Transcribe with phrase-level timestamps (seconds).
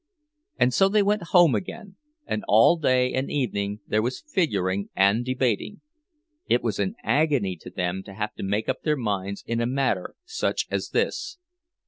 [0.57, 1.95] And so they went home again,
[2.25, 5.81] and all day and evening there was figuring and debating.
[6.47, 9.67] It was an agony to them to have to make up their minds in a
[9.67, 11.37] matter such as this.